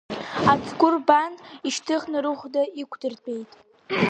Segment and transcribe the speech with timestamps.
[0.51, 1.33] Ацгәы рбан,
[1.67, 3.49] ишьҭыхны рыхәда иқәдыртәеит.